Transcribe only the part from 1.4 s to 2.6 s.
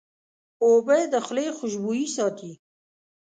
خوشبویي ساتي.